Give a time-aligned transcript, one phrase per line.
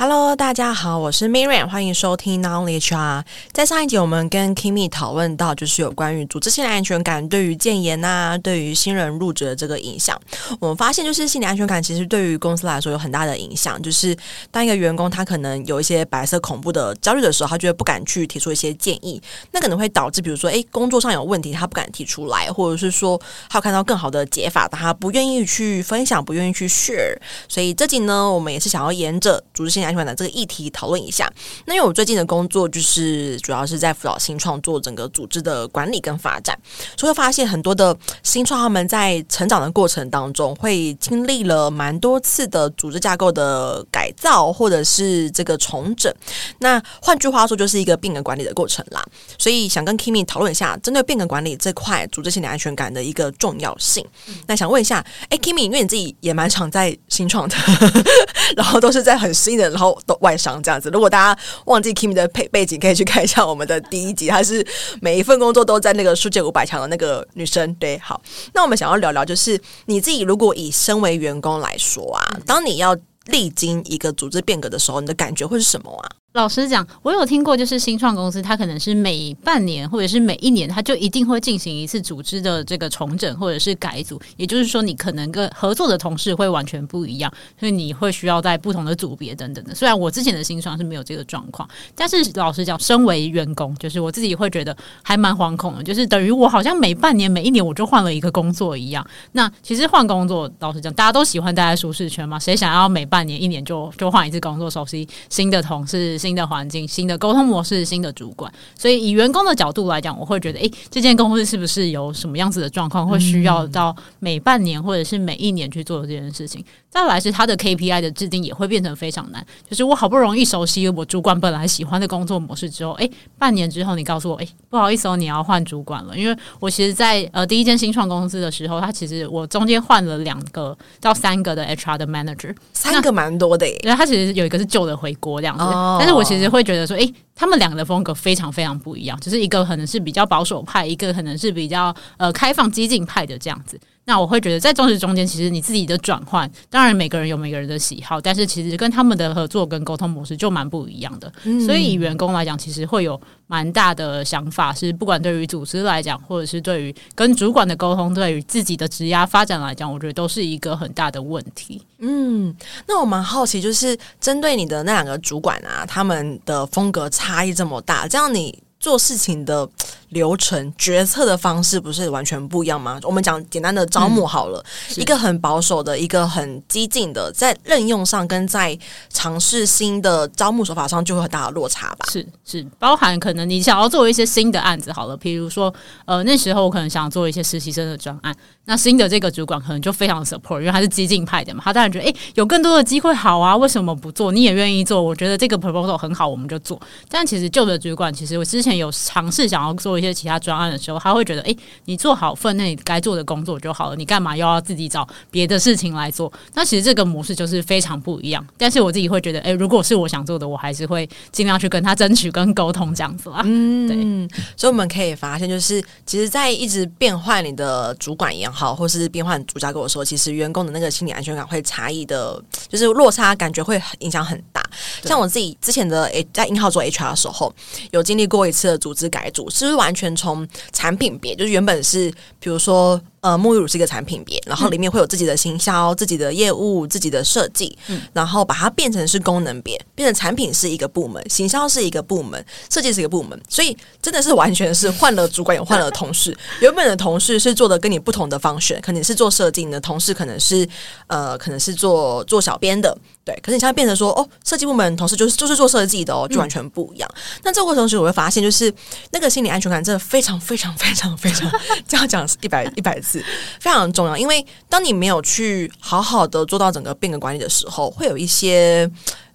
[0.00, 3.24] Hallo 大家好，我是 Miriam，欢迎收听 Not Only HR。
[3.52, 10.18] 在上一集，我们跟 Kimi 讨论到，就是有关于组织性的安全感对于建言啊，对于新人入职的这个影响。
[10.60, 13.80] 我们发现，就是心理安全感其实对于公司来说有很大的影响。
[13.82, 14.16] 就是
[14.52, 19.20] 当一个员工他可能有一些白色恐怖的焦虑的时候，他就会不敢去提出一些建议，
[19.50, 27.16] 那可能会导致，比如说，诶，工作上有问题，他不敢提出来，或者是说，他有看到更好的解法，但他不愿意去分享，不愿意去 share。
[27.48, 31.32] 所以这集呢，我们也是想要沿着组织性安全感的这个议题讨论一下。
[31.64, 36.58] 那因为我最近的工作就是主要是在辅导新创做整个组织的管理跟发展，
[36.94, 46.12] 所以会发现很多的新创他们在成长的过程当中，会经历了蛮多次的组织架构的改造或者是这个重整。
[46.58, 49.02] 那换句话说，就是一个变革管理的过程啦。
[49.38, 54.04] 所以想跟 Kimi 讨论一下，针对变革管理这块组织心理安全感的一个重要性。
[54.46, 57.56] 那想问一下，哎，Kimi，因为你自己也蛮常在新创的，
[58.56, 60.88] 然后都是在很新的，然后都外商这样子。
[60.90, 64.28] 如果大家忘记 Kimi 的背背景，可以去看一下我们的第一集。
[64.28, 64.66] 她是
[65.00, 67.74] 每一份工作都在那个世界五百强的那个女生。
[67.74, 68.20] 对，好，
[68.52, 76.10] 那我们想要聊聊，就是你自己如果以身为员工来说啊，当你要历经一个组织变革的时候，你的感觉会是什么啊？
[76.32, 84.20] 老实讲，我有听过，就是新创公司，它可能是每半年或者是每一年，它就一定会进行一次组织的这个重整或者是改组。
[84.36, 89.74] 也就是说，你可能跟合作的同事会完全不一样，所以你会需要在不同的组别等等的。
[89.74, 99.04] 虽然我之前的新创是没有这个状况，但是老实讲，身为员工，就是我自己会觉得还蛮惶恐的，就是等于我好像每半年、每一年我就换了一个工作一样。
[99.32, 102.38] 那其实换工作，老实讲，大家都喜欢待在舒适圈嘛？
[102.38, 106.19] 谁想要每半年、一年就就换一次工作，熟悉新的同事？
[106.20, 116.62] 新的环境、新的沟通模式、新的主管，所以以员工的角度来讲，我会觉得，诶，这间公司是不是有什么样子的状况，会需要到每半年或者是每一年去做这件事情？
[116.90, 143.78] 再来是他的 KPI 的制定也会变成非常难，就是我好不容易熟悉我主管本来喜欢的工作模式之后，诶，半年之后你告诉我，诶，不好意思哦，你要换主管了，因为我其实在，呃第一间新创公司的时候，他其实我中间换了两个到三个的 HR 的 manager，三个蛮多的耶，因为他其实有一个是旧的回锅这样子，哦、但我其实会觉得说，诶，他们两个的风格非常非常不一样，就是一个可能是比较保守派，一个可能是比较呃开放激进派的这样子。
[144.10, 151.32] 那我会觉得，在中时中间，其实你自己的转换，当然每个人有每个人的喜好，但是其实跟他们的合作跟沟通模式就蛮不一样的。
[151.44, 161.80] 嗯、所以以员工来讲，其实会有蛮大的想法，是不管对于组织来讲，或者是对于跟主管的沟通，对于自己的职涯发展来讲，我觉得都是一个很大的问题。
[162.00, 162.52] 嗯，
[162.88, 169.70] 那我蛮好奇，就是针对你的那两个主管啊，他们的风格差异这么大，这样你做事情的。
[170.10, 172.98] 流程决策的方式不是完全不一样吗？
[173.02, 178.76] 我们讲简单的招募好了，嗯、一个很保守的，一个很激进的，在任用上跟在
[179.08, 182.06] 尝试新的招募手法上就会有很大的落差吧？
[182.10, 185.72] 是是，包含可能你想要做一些新的案子好了，比如说
[186.06, 188.34] 呃那时候我可能想做一些实习生的专案，
[188.64, 194.32] 那新的这个主管可能就非常 support，因为他是激进派的嘛，他当然觉得诶、欸，有更多的机会好啊，为什么不做？
[194.32, 196.80] 你也愿意做，我觉得这个 proposal 很好，我们就做。
[197.08, 199.99] 但其实旧的主管其实我之前有尝试想要做。
[200.00, 206.32] 一些其他专案的时候，他会觉得，哎、欸，你做好分内该做的工作就好了，你干嘛又要自己找别的事情来做？
[206.54, 208.44] 那其实这个模式就是非常不一样。
[208.58, 213.42] 但是我自己会觉得，哎、欸，如果是我想做的，我还是会尽量去跟他争取跟沟通这样子啦。
[213.44, 214.40] 嗯，对。
[214.56, 224.62] 所以我们可以发现，就是其实，在一直变换你的主管也好，或是变换主家跟我说，其实员工的那个心理安全感会差异的，就是落差感觉会影响很大。
[225.04, 227.52] 像我自己之前的诶，在 in-house 做 HR 的时候，
[227.90, 232.08] 有经历过一次的组织改组，是不是完全从产品别，就是原本是
[232.38, 233.00] 比如说。
[233.20, 246.34] 呃，沐浴乳是一个产品别，然后里面会有自己的行销、嗯、自己的业务、自己的设计，嗯，然后把它变成是功能别，变成产品是一个部门，行销是一个部门，设计是一个部门，所以真的是完全是换了主管，也换了同事。
[246.60, 250.66] 原本的同事是做的跟你不同的 function，可能是做设计你的同事，可能是
[251.06, 253.38] 呃，可能是做做小编的，对。
[253.42, 257.10] 可是你现在变成说，哦，设计部门同事就是就是做设计的哦，就完全不一样。
[257.14, 258.72] 嗯、那这个过程中，我会发现，就是
[259.12, 261.50] 那个心理安全感真的非常非常非常非常，
[261.86, 263.09] 这样讲一百一百次。
[263.10, 263.24] 是
[263.58, 268.90] 非常重要，因为当你没有去好好的做到整个变革管理的时候，会有一些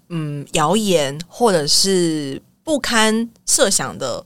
[0.09, 4.23] 嗯谣言或者是不堪设想的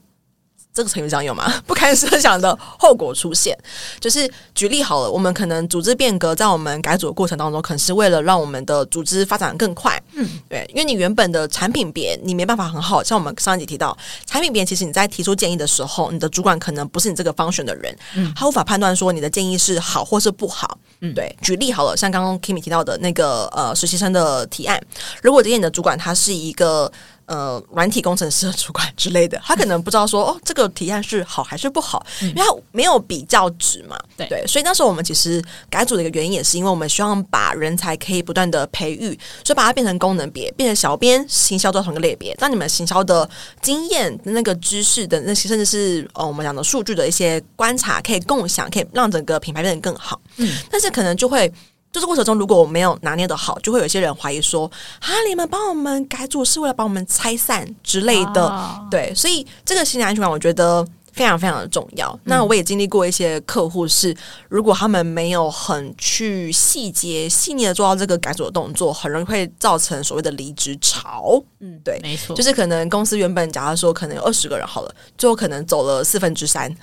[0.74, 1.52] 这个成语这样用吗？
[1.66, 3.58] 不堪设想的后果出现，
[4.00, 10.02] 就是举例好了，我们可能组织变革，在我们改组的过程当中，可能是为了让我们的组织发展更快。
[10.14, 20.78] 嗯，对，因为你原本的产品别你没办法很好，像我们上一集提到，产品别其实你在提出建议的时候，你的主管可能不是你这个 function 的人，嗯，他无法判断说你的建议是好或是不好。
[21.02, 24.82] 嗯，对，举例好了，像刚刚 Kimi 提到的那个呃实习生的提案，
[25.24, 26.92] 如果今天你的主管他是一个。
[27.30, 33.96] 呃，软体工程师的主管之类的，他可能不知道说哦，这个提案是好还是不好，因为他没有比较值嘛。
[34.18, 35.40] 对对，所以那时候我们其实
[35.70, 42.36] 改组的一个原因，也是因为我们希望把人才可以不断的培育，所以把它变成功能别，变成小编、行销都同一个类别。
[42.40, 43.30] 让你们行销的
[43.62, 50.20] 经验、那个知识的那些，甚至是呃我们讲的数据的一些观察，可以共享，可以让整个品牌变得更好。
[50.38, 51.54] 嗯，但是可能就会。
[51.92, 54.70] 就是过程中，如果我没有拿捏的好，就会有一些人怀疑说
[55.02, 58.46] ：“啊，你们帮我们改组是为了把我们拆散之类的。
[58.46, 60.86] 哦”对，所以这个心理安全感，我觉得。
[61.20, 62.18] 非常非常的重要。
[62.24, 64.16] 那我也经历过一些客户是，
[64.48, 71.44] 如果他们没有很去细节细腻的做到这个改组的动作，很容易会造成所谓的离职潮。
[71.60, 76.74] 嗯，对，没错，就是可能公司原本假如说可能有二十个人好了，最后可能走了四分之三，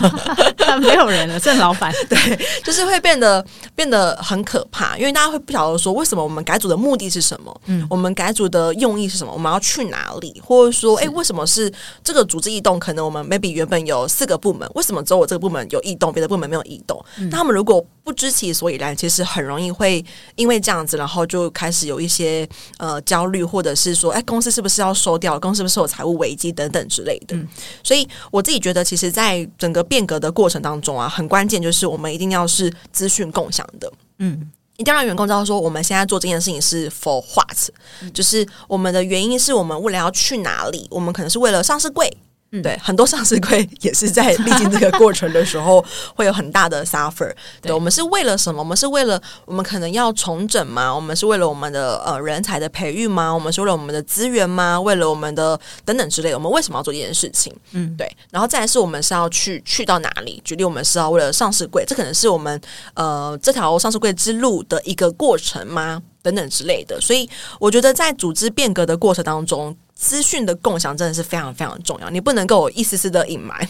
[0.82, 1.90] 没有人了，剩老板。
[2.10, 3.42] 对，就是会变得
[3.74, 7.60] 变得很可怕，因为大家会不晓得说为什么我们改组的目的是什么？
[7.64, 9.32] 嗯，我们改组的用意是什么？
[9.32, 10.38] 我们要去哪里？
[10.44, 11.72] 或者说，哎，为什么是
[12.04, 12.78] 这个组织异动？
[12.78, 17.02] 可能我们 maybe 原本有四个部门，为什么只有我这个部门有异动，别的部门没有异动？
[17.16, 20.04] 那、嗯、他们如果不知其所以然，其实很容易会
[20.34, 22.48] 因为这样子，然后就开始有一些
[22.78, 25.38] 呃焦虑，或者是说，哎，公司是不是要收掉？
[25.38, 27.36] 公司是不是有财务危机等等之类的？
[27.36, 27.46] 嗯、
[27.84, 37.68] 所以我自己觉得，其实，在整个变革的过程当中啊，很关键就是我们一定要是资讯共享的，嗯，一定要让员工知道说，我们现在做这件事情是 for what，、
[38.00, 42.12] 嗯、就是我们的原因是我们未来要去哪里，我们可能是为了上市柜。
[42.52, 45.82] 嗯，对，很多上市柜也是在历经这个过程的时候，
[46.14, 47.32] 会有很大的 suffer。
[47.62, 48.60] 对，我们是为了什么？
[48.60, 50.94] 我们是为了我们可能要重整吗？
[50.94, 53.32] 我们是为了我们的呃人才的培育吗？
[53.32, 54.78] 我们是为了我们的资源吗？
[54.78, 57.50] 为了我们的等等之类的，我们为什么要做这件事情？
[57.72, 58.14] 嗯，对。
[58.30, 60.38] 然后再来是我们是要去去到哪里？
[60.44, 62.60] 举例，我们是要为了上市柜，这可能是我们
[62.92, 66.02] 呃这条上市柜之路的一个过程吗？
[66.22, 67.00] 等等之类的。
[67.00, 67.26] 所以
[67.58, 69.74] 我觉得在组织变革的过程当中。
[70.02, 73.62] 资讯的共享真的是非常非常重要，你不能够一丝丝的隐瞒，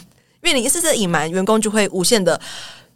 [0.42, 2.40] 因为你一丝丝隐瞒，员工就会无限的，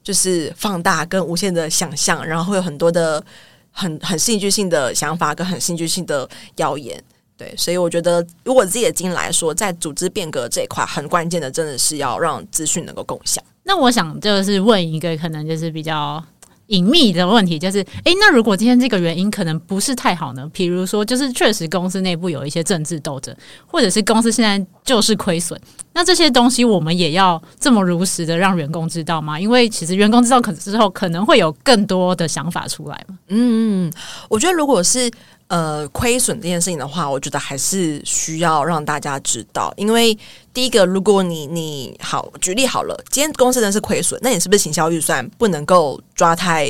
[0.03, 3.23] 就是放大跟无限的想象，然后会有很多的
[3.71, 6.99] 很很戏剧性的想法跟很戏剧性的谣言。
[7.37, 13.45] 对，所以我觉得，如果自己的经来说，在组织变革这一块，很关键的真的是要让资讯能够共享。
[13.65, 16.25] 那我想就是问一个，可能就是比较。
[16.69, 20.49] 隐秘的问题就是，诶，那如果今天这个原因可能不是太好呢？
[20.53, 23.35] 比如说，就是确实公司内部有一些政治斗争，
[23.67, 25.61] 或者是公司现在就是亏损，
[25.93, 29.39] 那这些东西我们也要这么如实的让员工知道吗？
[29.39, 33.17] 因为其实员工知道可之后，可能会有更多的想法出来嘛。
[33.29, 33.93] 嗯，
[34.29, 35.11] 我觉得如果是。
[35.49, 40.19] 呃，亏损这件事情的话，我觉得还是需要让大家知道，因为
[40.53, 46.69] 第一个，如果你你好举例好了，今天公司真的是亏损，那你是不是行销预算不能够抓太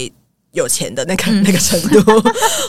[0.52, 2.00] 有钱的那个、嗯、 那个程度，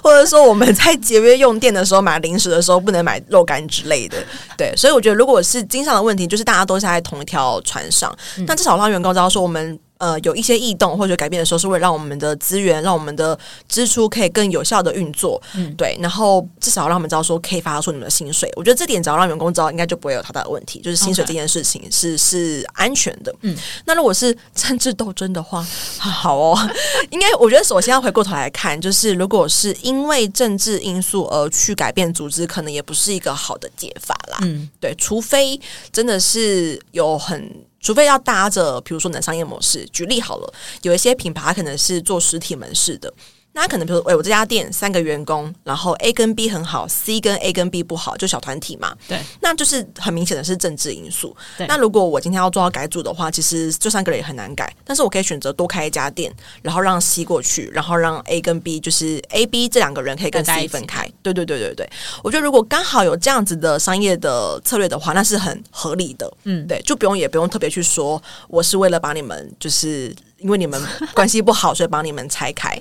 [0.02, 4.18] 或者说我们在节约用电的时候买零食的时候不能买肉干之类的，
[4.58, 8.16] 对，所以我觉得如果是经商的问题，就是大家都是在同一条船上，
[8.48, 9.78] 那、嗯、至少让员工知道说我们。
[9.98, 15.98] 呃，有一些异动或者改变的时候，是为了让我们的资源、让我们的支出可以更有效的运作，嗯，对。
[16.02, 18.52] 然后至少让他们知道说可以发出你们的薪水。
[18.56, 20.80] 我觉得这点只要让员工知道，应该就不会有太大的问题。
[20.80, 23.58] 就是薪水这件事情是.是安全的，嗯。
[23.86, 25.66] 那如果是政治斗争的话，
[25.98, 26.58] 好哦，
[27.10, 34.40] 应该我觉得首先要回过头来看，就是如果是因为政治因素而去改变组织，可能也不是一个好的解法啦。
[34.42, 35.60] 嗯，对，除非
[35.92, 37.50] 真的是有很。
[37.80, 43.14] 除非要搭着，比如说能商业模式，举例好了，有一些品牌可能是做实体门市的。
[43.60, 48.96] 那可能比如说，哎，我这家店三个员工，然后 A 跟 B 很好，C 跟 A 跟 B 不好，就小团体嘛。
[49.08, 51.36] 对，那就是很明显的是政治因素。
[51.58, 61.12] 对，那如果我今天要做到改组的话，其实这三个人也很难改，但是我可以选择多开一家店，然后让 C 过去，然后让 A 跟 B，就是 A、B 这两个人可以跟 C 分开。
[61.24, 61.90] 对对对对对，
[62.24, 66.32] 我觉得如果刚好有这样子的商业的策略的话，那是很合理的。
[66.44, 70.80] 嗯，对，就不用也不用特别去说我是为了把你们，就是因为你们
[71.16, 72.80] 关系不好，所以把你们拆开。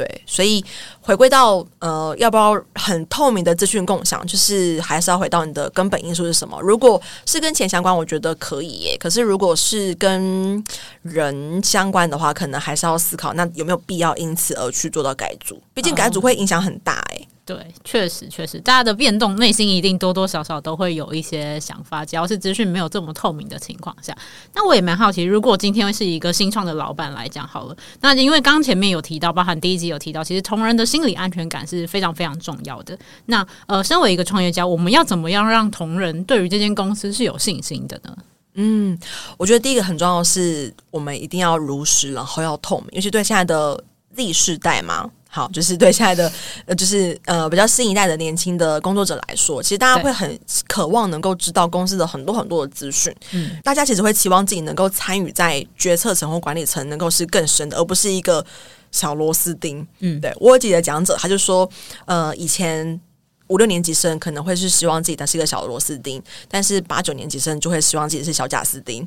[0.00, 0.64] 对，所以
[1.02, 6.58] 回归到呃，要不要很透明的资讯共享，就是还是要回到你的根本因素是什么？
[6.62, 8.96] 如果是跟钱相关，我觉得可以耶。
[8.98, 10.64] 可是如果是跟
[11.02, 15.62] 人相关的话，可能还是要思考，那有没有必要因此而去做到改组？
[15.74, 17.28] 毕竟改组会影响很大诶。
[17.50, 22.04] 对，确实确实，大家的变动，内心一定多多少少都会有一些想法。
[22.04, 24.16] 只要是资讯没有这么透明的情况下，
[24.54, 32.96] 那我也蛮好奇，如果今天是一个新创的老板来讲好了，那因为刚前面有提到，包含第一集有提到，其实同仁的心理安全感是非常非常重要的。
[33.26, 38.16] 那呃，身为一个创业家，我们要怎么样让同仁对于这间公司是有信心的呢？
[38.54, 38.96] 嗯，
[39.36, 43.82] 我觉得第一个很重要的是，我们一定要如实，然后要透明，尤其对现在的
[44.14, 45.10] Z 世代嘛。
[45.30, 46.30] 好，就是对现在的
[46.66, 53.14] 呃，就是呃，比较新一代的年轻的工作者来说，其实大家会很渴望能够知道公司的很多很多的资讯。
[53.30, 58.44] 嗯，大家其实会期望自己能够参与在决策层或管理层，能够是更深的，而不是一个
[58.90, 59.86] 小螺丝钉。
[60.00, 61.70] 嗯，对，我有记得讲者，他就说，
[62.06, 63.00] 呃，以前。
[63.50, 69.06] 五六年级生可能会是希望自己的是一个小螺丝钉，但是八九年级生就会希望自己是小贾斯汀。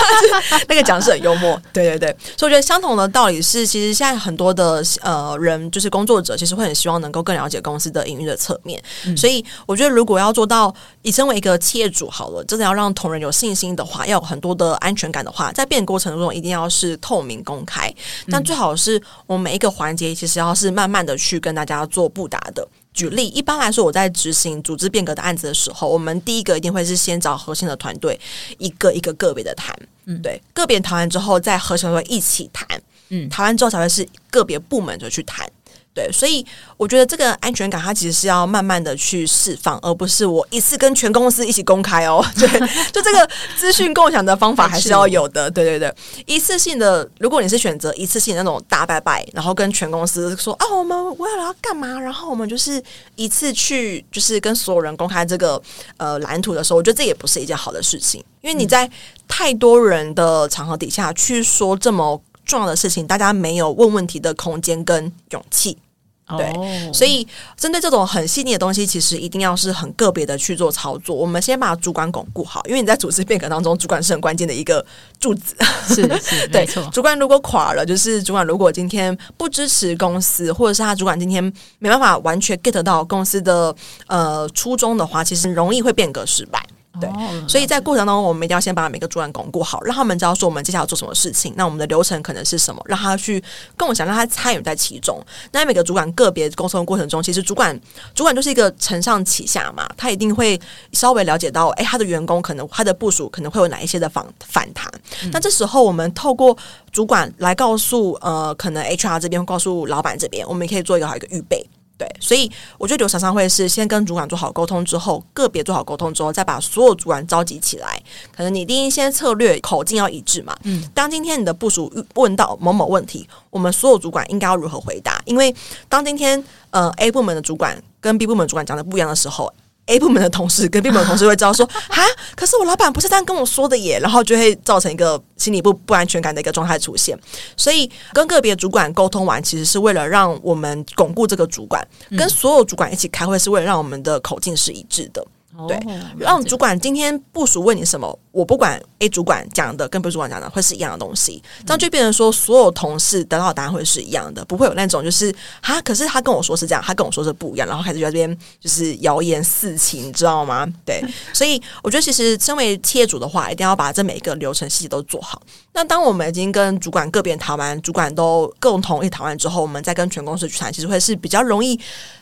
[0.68, 2.16] 那个讲是很幽默， 对对对。
[2.36, 8.82] 所以我觉得相同的道理是，其实现在很多的呃人，就是工作者，其实会很希望能够更了解公司的营运的侧面。
[9.06, 17.92] 嗯、所以我觉得，如果要做到以身为一个企业主好了，真的要让同仁有信心的话，要有很多的安全感的话，在变过程中一定要是透明公开。
[18.30, 22.66] 但最好是我们每一个环节其实要是慢慢的去跟大家做布达的。
[22.94, 28.18] 举例，一般来说，我在执行组织变革的案子的时候，我们第一个一定会是先找核心的团队，
[28.58, 32.66] 一个一个个别的谈，嗯，对，个别谈完之后，再核心团队一起谈，
[33.08, 35.46] 嗯，谈完之后才会是个别部门就去谈。
[35.94, 36.44] 对，所以
[36.76, 42.20] 我觉得这个安全感，它其实是要慢慢的去释放，而不是我一次跟全公司一起公开哦。
[42.36, 42.48] 对，
[42.90, 45.48] 就这个资讯共享的方法还是要有的。
[45.54, 45.94] 对对对，
[46.26, 52.82] 一次性的，如果你是选择一次性的那种大拜拜，然后跟全公司说啊，我们我要要干嘛，然后我们就是
[53.14, 55.62] 一次去，就是跟所有人公开这个
[55.96, 58.90] 呃蓝图的时候，我觉得这也不是一件好的事情，因为你在
[59.28, 65.78] 太多人的场合底下去说这么重要的事情，大家没有问问题的空间跟勇气。
[66.26, 71.14] 对，所以针对这种很细腻的东西，其实一定要是很个别的去做操作。
[71.14, 74.84] 我们先把主管巩固好，因为你在组织变革当中，主管是很关键的一个
[75.20, 75.54] 柱子。
[75.86, 76.66] 是是， 对。
[76.90, 81.44] 主管如果垮了，就是主管如果今天不支持公司，或者是他主管今天
[81.78, 83.76] 没办法完全 get 到公司的
[84.06, 86.63] 呃初衷的话，其实容易会变革失败。
[87.00, 87.10] 对，
[87.48, 91.52] 所以在过程当中，我们一定要先把每个主管巩固好，让他们知道说我们接下来要做什么事情。
[91.56, 92.80] 那我们的流程可能是什么？
[92.86, 93.42] 让他去
[93.76, 95.20] 共享，让他参与在其中。
[95.52, 97.78] 那每个主管个别沟通的过程中，其实主管
[98.14, 100.60] 主管就是一个承上启下嘛，他一定会
[100.92, 104.88] 稍微了解到，哎，他的员工可能他的部署可能会有哪一些的反反弹。
[105.22, 106.56] 嗯、那这时候，我们透过
[106.92, 111.66] 主管来告诉呃，可能 HR 这边会告诉老板这边，我们也可以做一个好一个预备。
[111.96, 118.02] 对，所以我觉得流程上会是先跟主管做好沟通之后，个别做好沟通之后，再把所有主管召集起来。
[118.36, 120.56] 可能你第一先策略口径要一致嘛。
[120.64, 125.22] 嗯，当今天你的部署问到某某问题，我们所有主管应该要如何回答？
[125.24, 125.54] 因为
[125.88, 129.52] 当今天呃 A 部门的主管跟 B 部门主管讲的不一样的时候。
[129.86, 132.02] A 部门的同事跟 B 部门的同事会知道说， 哈，
[132.34, 137.18] 可是我老板不是这样跟我说的耶，然后就会造成一个心理不不安全感的一个状态出现。
[137.56, 141.86] 所以跟个别主管沟通完，其实是为了让我们巩固这个主管，
[142.16, 145.24] 跟所有主管一起开会，是为了让我们的口径是一致的。
[145.68, 145.78] 对，
[146.18, 160.66] 让主管今天部署问你什么，我不管 A 主管讲的跟 B 主管讲的会是一样的东西，这样就变成说所有同事得到的答案会是一样的，不会有那种就是哈，可是他跟我说是这样，他跟我说是不一样，然后开始在这边就是谣言四起，你知道吗？
[160.84, 165.40] 对， 所以我觉得其实身为企业主的话，一定要把这每一个流程细节都做好。
[165.72, 171.78] 那当我们已经跟主管个别谈完，主管都共同一谈完之后，我们再跟全公司去谈，其实会是比较容易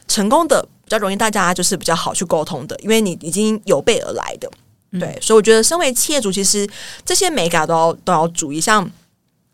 [0.07, 0.67] 成功的。
[0.93, 4.51] 比较容易，大家就是比较好去沟通的，因为你已经有备而来的，
[5.01, 6.69] 对，嗯、所以我觉得身为企业主，其实
[7.03, 8.91] 这些美感都要都要注意，像。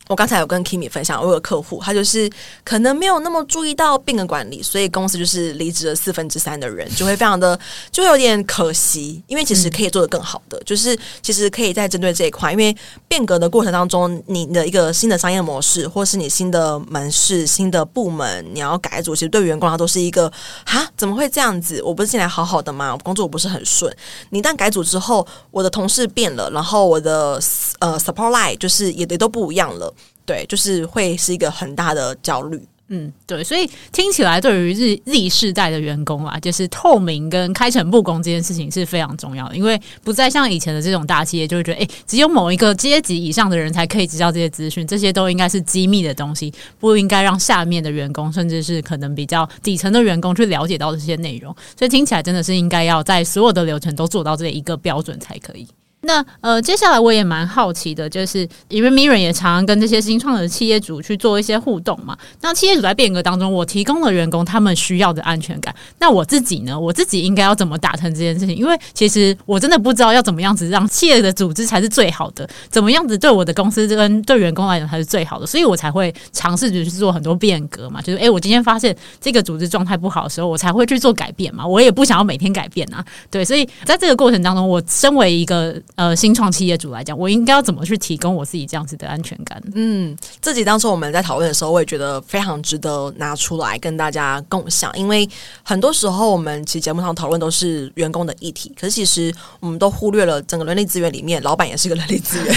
[0.09, 2.27] 我刚才有跟 Kimi 分享，我有个客户，他就是
[2.63, 7.57] 可能没有那么注意到变革管理，所以公司就是离职了四分之三的人，就会非常的
[7.91, 12.75] 就会有点可惜，因为其实可以做得更好的，嗯、就是其实可以在针对这一块，因为
[13.07, 20.27] 变革的过程当中，你的一个新的商业模式，或是你新的门市、新的部门，你要改组，其实对员工他都是一个
[20.65, 21.83] 哈，怎么会这样子？
[21.83, 22.91] 我不是进来好好的吗？
[22.93, 23.95] 我工作我不是很顺。
[24.31, 27.39] 你一旦改组之后，我的同事变了，然后我的
[27.77, 29.93] 呃 support line 就是也也都不一样了。
[30.29, 32.61] 对，就是会是一个很大的焦虑。
[32.89, 51.55] 嗯，对，所以听起来对于日 Z 世代的员工啊，就是透明跟开诚布公这件事情是非常重要的，因为不再像以前的这种大企业，就会觉得，哎，只有某一个阶级以上的人才可以知道这些资讯，这些都应该是机密的东西，不应该让下面的员工，甚至是可能比较底层的员工去了解到这些内容。
[51.75, 55.67] 所以听起来真的是应该要在所有的流程都做到这一个标准才可以。
[56.09, 62.17] 那呃，接下来我也蛮好奇的，就是因为 Miren 也常常跟这些新创的企业主去做一些互动嘛。
[62.41, 65.73] 那企业主在变革当中，我提供了员工他们需要的安全感。
[65.99, 66.79] 那我自己呢？
[66.79, 68.55] 我自己应该要怎么达成这件事情？
[68.55, 78.01] 因为其实我真的不知道要怎么样子让企业的组织才是最好的，怎么样子对我的公司跟对员工来讲才是最好的，所以我才会尝试着去做很多变革嘛。
[78.01, 81.67] 就是诶、欸，我今天发现这个组织状态不好的时候，我才会去做改变嘛。
[81.67, 83.05] 我也不想要每天改变啊。
[83.29, 89.61] 对，所以在这个过程当中，我身为一个呃新创企业主来讲，我应该要怎么去提供我自己这样子的安全感？
[89.75, 95.29] 嗯，自己当初我们在讨论的时候，我也觉得非常值得拿出来跟大家共享，因为
[95.61, 102.55] 很多时候我们其实节目上讨论都是员工的议题，可是其实我们都忽略了整个人力资源里面，老板也是个人力资源。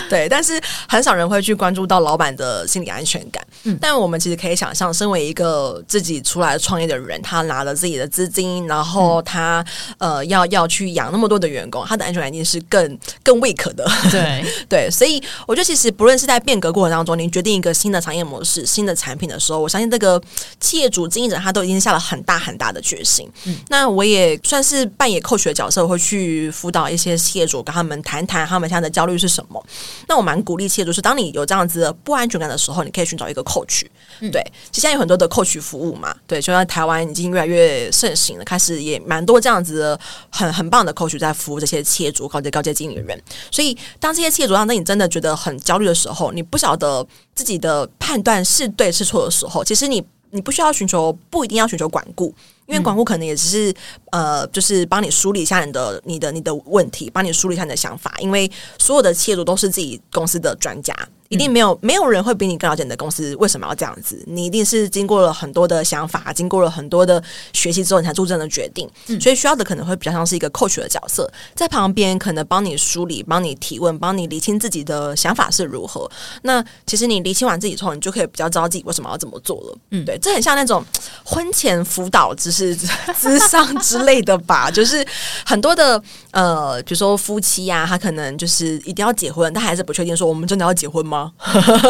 [0.08, 3.44] 对，但是很少人会去关注到老板的心理安全感。
[3.64, 9.64] 嗯，但我们其实可以想象，身为一个自己出来创业的人，他拿了自己的资金，然后他、
[9.98, 13.90] 嗯、呃要要去养那么多的员工，他的安全感一定是更更 weak 的。
[14.10, 20.20] 对 对，所以我觉得其实不论是在变革过程当中，您决定一个新的商业模式、新的产品的时候，我相信这个
[20.60, 23.28] 企业主经营者他都已经下了很大很大的决心。
[23.44, 29.64] 嗯，那我也算是扮演 coach 的角色，我会去辅导一些企业主，跟他们谈谈他们现在的焦虑是什么。
[30.06, 33.84] 那我蛮鼓励企业主，是当你有这样子的不安全感的时候，你可以寻找一个 coach。
[34.20, 43.20] 嗯，对，其实现在有很多的 coach 服务嘛，对，就像台湾已经越来越盛行了，开始也蛮多这样子的很很棒的 coach 在服务这些企业主、高阶高阶经理人。
[43.50, 52.34] 所以，当这些企业主让你真的觉得很焦虑的时候，你不晓得自己的判断是对是错的时候，其实你你不需要寻求，不一定要寻求管顾。
[52.68, 53.74] 因为管护可能也只是
[54.12, 58.14] 呃，就是帮你梳理一下你的、你的、你的问题，帮你梳理一下你的想法。
[58.20, 58.48] 因为
[58.78, 60.94] 所有的企业主都是自己公司的专家。
[61.28, 64.22] 一定没有没有人会比你更了解你的公司为什么要这样子。
[64.26, 68.88] 你一定是经过了很多的想法，经过了很多的学习之后，你才做这样的决定。
[69.08, 76.10] 嗯，所以需要的可能会比较像是一个 coach 的角色，在旁边可能帮你梳理、帮你提问、帮你理清自己的想法是如何。
[76.42, 79.78] 那其实你理清完自己之后，你就可以比较知道自己为什么要这么做了。
[79.90, 80.82] 嗯，对，这很像那种
[81.24, 84.70] 婚前辅导，就 是智商之类的吧。
[84.70, 85.06] 就是
[85.44, 91.17] 很多的呃，比如说夫妻呀、啊，他可能就是一定要结婚，但还是不确定说我们真的要结婚吗？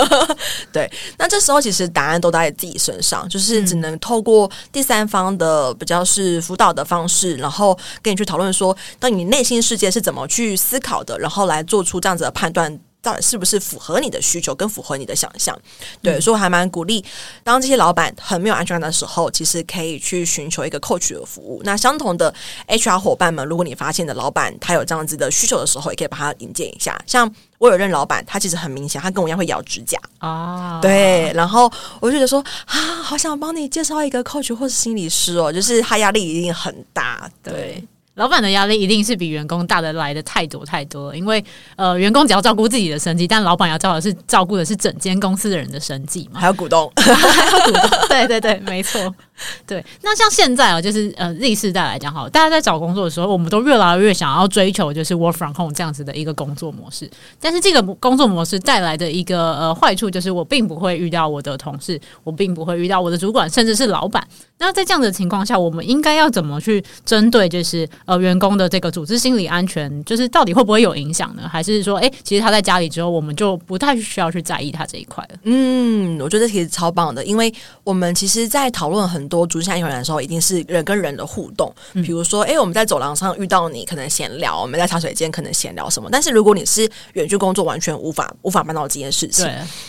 [0.72, 12.78] 对，那这时候其实答案都在自己身上，就是只能透过第三方的比较是辅导的方式，然后跟你去讨论说，到你内心世界是怎么去思考的，然后来做出这样子的判断。
[13.00, 15.58] 到底是不是符合你的需求，跟符合你的想象？
[16.02, 17.04] 对，嗯、所以我还蛮鼓励，
[17.44, 21.60] 当这些老板很没有安全感的时候，其实可以去寻求一个 coach 的服务。
[21.64, 22.34] 那相同的
[22.66, 27.00] HR 伙伴们，如果你发现的老板他有这样子的需求的时候，也可以把他引荐一下。
[27.06, 30.80] 像我有任老板，他其实很明显，他跟我一样会咬指甲啊。
[30.80, 31.70] 对，然后
[32.00, 37.30] 我就觉得说啊，好想帮你介绍一个 coach 或是心理师哦，就是他压力一定很大。
[37.42, 37.52] 对。
[37.52, 37.84] 对
[38.18, 41.42] 老板的压力一定是比员工大的来的太多太多了，因为
[41.76, 49.14] 呃，员工只要照顾自己的生计，但老板要照顾的是照顾的是整间公司的人的生计嘛，还有股东， 还有股东，对对对，没错。
[49.66, 57.08] 对，那像现在啊，就是呃，Z 世代来讲，好，大家在找工作的时候，我们都越来越想要追求就是 work from home 这样子的一个工作模式。
[57.40, 64.26] 但是这个工作模式带来的一个呃坏处，就是我并不会遇到我的同事，我并不会遇到我的主管，甚至是老板。
[64.58, 71.48] 那在这样的情况下，我们应该要怎么去针对就是呃员工的这个组织心理安全，就是到底会不会有影响呢？
[71.48, 75.38] 还是说，哎，其实他在家里之后，我们就不太需要去在意他这一块了？
[75.44, 79.27] 嗯，我觉得其实超棒的，因为我们其实，在讨论很。
[79.28, 81.72] 多组织安全感的时候，一定是人跟人的互动。
[81.92, 86.08] 比如说，哎、欸，我们在走廊上遇到你，可能闲聊；我们在茶水间可能闲聊什么。
[86.10, 89.46] 但是如果你是远距工作，完全无法无法办到这件事情。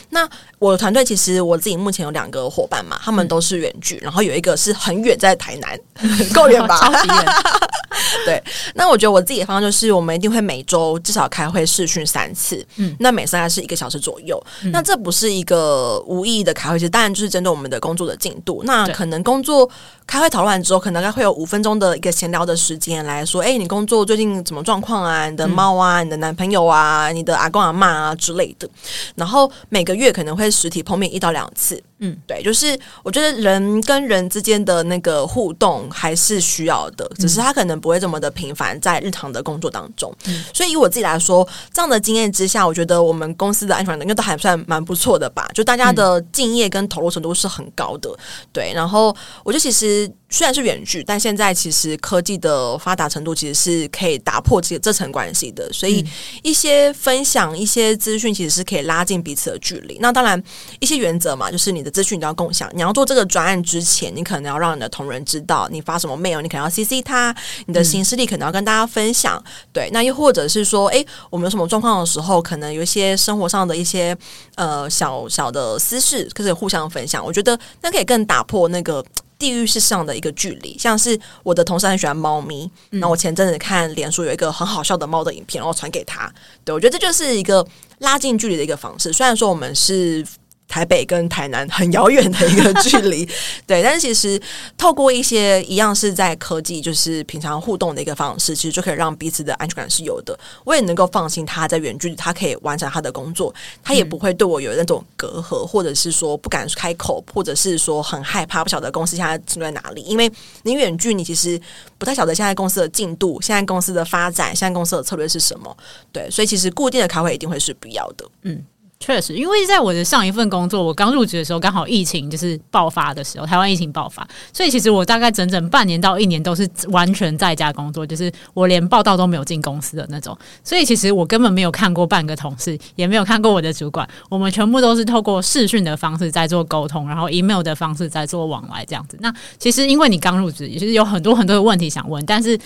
[0.09, 5.79] 那我的团队其实我自己目前有两个伙伴嘛，他们都是远距，然后有一个是很远，在台南，
[6.33, 6.77] 够远吧？
[6.79, 7.25] 超级远。
[8.25, 8.43] 对。
[8.73, 12.65] 那我觉得我自己的方法就是，我们一定会每周至少开会试训三次。
[12.77, 12.95] 嗯。
[12.99, 14.41] 那每次概是一个小时左右。
[14.63, 18.63] 嗯、那这不是一个无意义的开会，其实当然就是针对我们的工作的进度。
[18.65, 19.19] 那可能。
[19.29, 19.69] 工作
[20.09, 25.29] 开会讨论完之后，可能会有五分钟的一个闲聊的时间来说，哎，你工作最近怎么状况啊？
[25.29, 28.67] 你的猫啊，你的男朋友啊，你的阿公阿妈啊之类的。
[29.13, 31.79] 然后每个月可能会实体碰面一到两次。
[32.01, 40.11] 嗯，对，就是我觉得人跟人之间的那个互动还是需要的，只是他可能不会这么的频繁在日常的工作当中。
[40.25, 45.47] 嗯，所以以我自己来说，这样的经验之下，我觉得我们公司的安全感应该都还算蛮不错的吧？
[45.53, 48.09] 就大家的敬业跟投入程度是很高的。
[48.51, 49.15] 对，然后。
[49.43, 49.98] 我觉得其实
[50.29, 55.69] 虽然是远距，但现在其实科技的发达程度其实是可以打破这这层关系的。
[55.73, 56.05] 所以
[56.43, 59.97] 一些分享、一些资讯，其实是可以拉近彼此的距离。
[59.99, 60.41] 那当然，
[60.79, 62.69] 一些原则嘛，就是你的的资讯都要共享。
[62.73, 67.35] 你要做这个专案之前，你可能要让你的同仁知道你发什么 mail，你可能要 CC 他，
[67.65, 69.37] 你的行事历可能要跟大家分享。
[69.37, 74.15] 嗯、对，那又或者是说，诶，我们有什么状况的时候，可能有一些生活上的一些
[74.55, 77.25] 呃小小的私事，可以互相分享。
[77.25, 79.03] 我觉得那可以更打破那个。
[79.39, 86.31] 地域是上的一个距离，像是我的同事很喜欢猫咪，那、嗯、我前阵子看脸书有一个很好笑的猫的影片，然后传给他。
[86.63, 87.65] 对，我觉得这就是一个
[87.99, 89.11] 拉近距离的一个方式。
[89.11, 90.23] 虽然说我们是。
[90.69, 93.27] 台北跟台南很遥远的一个距离，
[93.65, 94.39] 对，但是其实
[94.77, 100.39] 透过一些一样是在科技，就是平常互动的一个方式，其实就可以让彼此的安全感是有的。
[100.63, 103.53] 我也能够放心他在远距离，他可以完成他的工作，
[103.83, 110.01] 他也不会对我有那种隔阂，或者是说不敢开口，或者是说很害怕，不晓得公司现在进在哪里。
[110.03, 111.59] 因为你远距，你其实
[111.97, 115.75] 不太晓得现在公司的进度，现在公司的发展，现在公司的策略是什么。
[116.11, 118.25] 对，所以其实固定的开会一定会是必要的。
[118.43, 118.63] 嗯。
[118.99, 130.37] 确实，因为在我的上一份工作，我刚入职的时候，刚好疫情就是爆发的时候，台湾疫情爆发，所以其实我大概整整半年到一年都是完全在家工作，就是我连报道都没有进公司的那种。
[130.65, 139.17] 所以其实我根本没有看过半个同事，也没有看过我的主管，我们全部都是透过视讯的方式在做沟通，然后 email 的方式在做往来这样子。
[139.21, 142.59] 那其实因为你刚入职，也是有很多很多的问题想问，但是。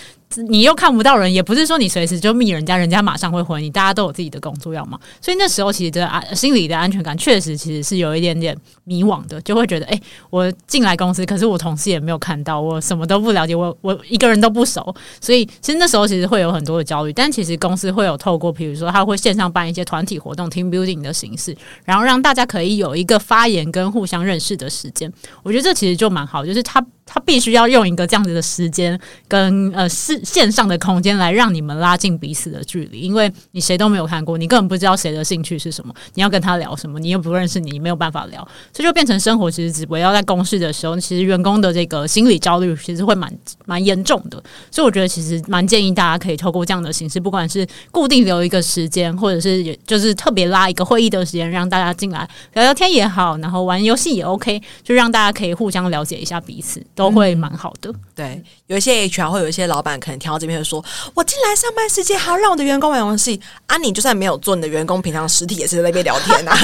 [0.47, 3.69] 你又看不到人，也不是说你随时就密人家，人家马上会回你。
[3.69, 17.13] 大家都有自己的工作要忙，所以那时候其实的安心理的安全感确实其实是有一点点迷惘的，就会觉得，哎、我进来公司，可是我同事也没有看到，我什么都不了解，我我一个人都不熟，所以其实那时候其实会有很多的焦虑。
[17.13, 25.11] 但其实公司会有透过，比如说他会线上办一些团体活动，team building 的形式，然后让大家可以有一个发言跟互相认识的时间。
[25.41, 26.85] 我觉得这其实就蛮好，就是他。
[27.05, 38.41] 他必须要用一个这样子的时间跟呃是线上的空间来让你们拉近彼此的距离，因为你谁都没有看过，你根本不知道谁的兴趣是什么，你要跟他聊什么，你又不认识你，没有办法聊，
[38.73, 43.31] 所以就变成生活其实只围绕在公事的时候，其实员工的这个心理焦虑其实会蛮
[43.65, 56.83] 蛮严重的，所以我觉得其实蛮建议大家可以透过这样的形式，不管是固定留一个时间，或者是就是特别拉一个会议的时间，让大家进来聊聊天也好，然后玩游戏也 OK，就让大家可以互相了解一下彼此。
[56.95, 60.83] 都会蛮好的，对，有一些 HR 或有一些老板可能听到这边会说
[61.15, 66.55] ：“我进来上班时间还要让我的员工玩游戏啊！”你就算没有做，你的员工平常实体也是在那边聊天啊。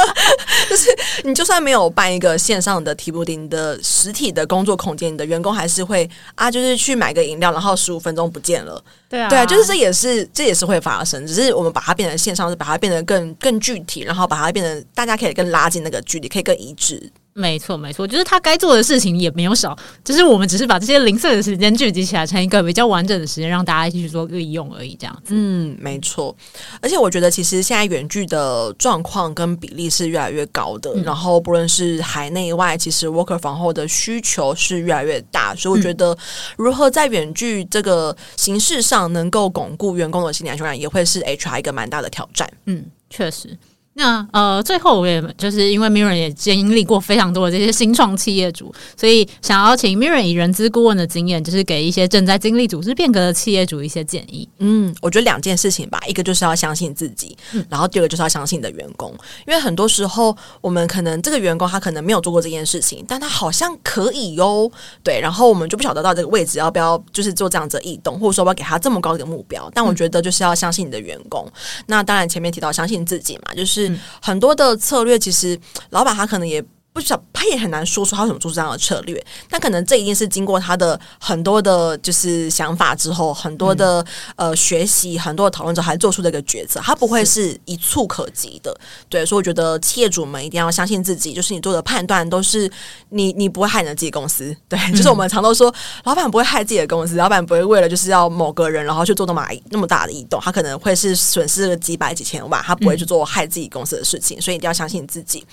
[0.68, 0.88] 就是
[1.24, 8.82] 你就算没有办一个线上的提布丁的实体的工作空间，你的员工还是会啊，就是去买个饮料，然后十五分钟不见了。
[9.08, 17.12] 对啊，对啊，就是这也是这也是会发生，只是我们把它变成线上，是把它变得更更具体，然后把它变成大家可以更拉近那个距离，可以更一致。
[17.38, 24.96] 没错，没错，就是他该做的事情也没有少，只是我们只是把这些零碎的时间聚集起来，成一个比较完整的时间，让大家一起去做利用而已。
[24.98, 26.34] 这样子，嗯，没错。
[26.80, 36.16] 而且我觉得，其实现在远距的状况跟比例是越来越高的，嗯、然后不论是海内外，其实 worker from home 的需求是越来越大，所以我觉得，
[36.56, 42.50] 如何在远距这个形式上能够巩固员工的心理安全感，也会是 HR 一个蛮大的挑战。
[42.64, 43.58] 嗯，确实。
[43.98, 54.46] 那呃，最后我也就是因为 Miriam 也经历过非常多的这些新创企业主，所以想要请 Miriam 以人资顾问的经验，就是给一些正在经历组织变革的企业主一些建议。
[54.58, 59.10] 嗯，我觉得两件事情吧，一个就是要相信自己，嗯、然后第二个就是要相信你的员工，
[59.46, 64.70] 因为很多时候我们可能这个员工他可能没有做过这件事情，但他好像可以哟，
[65.02, 69.70] 对，然后我们就不晓得到这个位置要不要就是做这样子的异动，或者说要，要给他这么高的一个目标。
[69.72, 71.46] 但我觉得就是要相信你的员工。
[71.46, 73.85] 嗯、那当然前面提到相信自己嘛，就是。
[74.22, 75.58] 很多的策略，其实
[75.90, 76.64] 老板他可能也。
[76.96, 79.22] 不晓，他也很难说出他为什么做出这样的策略。
[79.50, 84.00] 但可能这一定是经过他的很多的，就是想法之后，很多的、
[84.36, 86.80] 嗯、呃学习，很多的讨论之后，还做出这个决策。
[86.80, 88.74] 他不会是一蹴可及的。
[89.10, 92.70] 对，所以我觉得企业主们一定要相信自己，就是你做的判断都是
[93.10, 94.56] 你，你不会害你的自己公司。
[94.66, 95.70] 对，就是我们常都说，
[96.04, 104.40] 老板不会害自己的公司，老板不会为了就是要某个人，然后去做那么那么大的移动，他可能会是损失个几百几千万，他不会去做害自己公司的事情。
[104.40, 105.44] 所以一定要相信自己。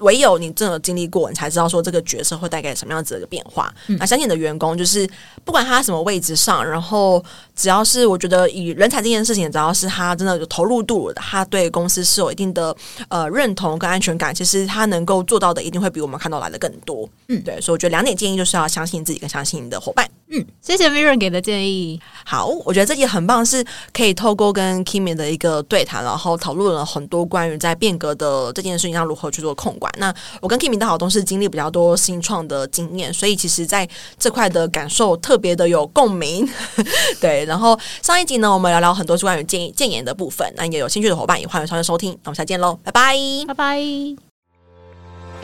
[0.00, 3.72] 唯有你真的经历过，你才知道说这个角色会带给什么样子的一个变化。
[3.88, 5.08] 嗯、那相信你的员工，就是
[5.44, 12.76] 不管他什么位置上，然后只要是我觉得以人才这件事情，只要是他真的有投入度，他对公司是有一定的
[13.08, 17.08] 呃认同跟安全感，其实他能够做到的一定会比我们看到来的更多。
[17.28, 20.08] 嗯，对，所以我觉得两点建议就是要相信自己，跟相信你的伙伴。
[20.28, 22.00] 嗯，谢谢 Miriam 给的建议。
[22.24, 29.85] 好，我觉得这也很棒，是可以透过跟 Kimi 的一个对谈，然后讨论了很多关于在变革的这件事情上如何去做控管。
[29.98, 36.48] 那我跟 Kimi 的好东是经历比较多新创的经验，所以其实在这块的感受特别的有共鸣。
[37.20, 40.50] 对，然后上一集呢，我们聊聊很多是关于建建言的部分。
[40.56, 42.12] 那也有兴趣的伙伴也欢迎上去收听。
[42.22, 43.14] 那我们下见喽，拜拜，
[43.46, 44.25] 拜拜。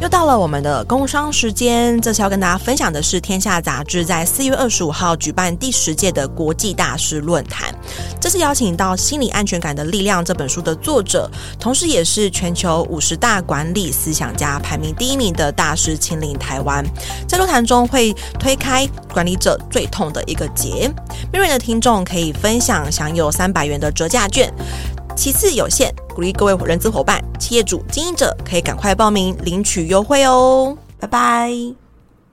[0.02, 7.72] 又到了我们的工商时间，这次要跟大家分享的是《天下杂志》在四月二十五号举办第十届的国际大师论坛。
[8.20, 16.84] 这次邀请到《心理安全感的力量》这本书的作者，同时也是全球五十大管理思想家排名第一名的大师亲临台湾。
[17.28, 20.92] 在论坛中会推开管理者最痛的一个结。
[21.32, 24.52] 迷人的听众可以分享享有三百元的折价券。
[25.16, 30.76] 其次有限，鼓励各位人资伙伴、企业主、经营者可以赶快报名领取优惠哦！
[30.98, 31.81] 拜拜。